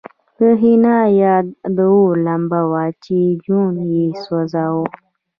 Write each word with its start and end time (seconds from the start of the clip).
د 0.37 0.37
حنا 0.61 0.99
یاد 1.21 1.47
د 1.75 1.77
اور 1.95 2.13
لمبه 2.25 2.61
وه 2.71 2.85
چې 3.03 3.17
جون 3.45 3.73
یې 3.93 4.05
سوځاوه 4.23 4.85